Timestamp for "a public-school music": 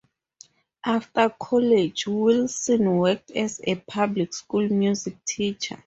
3.63-5.23